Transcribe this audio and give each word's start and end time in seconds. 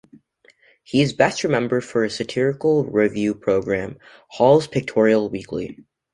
He 0.81 0.99
is 1.03 1.13
best 1.13 1.43
remembered 1.43 1.83
for 1.85 2.03
his 2.03 2.15
satirical 2.15 2.85
revue 2.85 3.35
programme 3.35 3.99
"Hall's 4.29 4.65
Pictorial 4.65 5.29
Weekly". 5.29 5.77